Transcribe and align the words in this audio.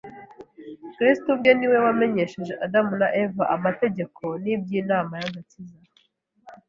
Kristo 0.95 1.27
ubwe 1.33 1.51
ni 1.57 1.65
we 1.71 1.77
wamenyesheje 1.85 2.53
Adamu 2.65 2.93
na 3.01 3.07
Eva 3.23 3.43
amategeko 3.55 4.23
n’iby’inama 4.43 5.13
y’agakiza. 5.23 5.77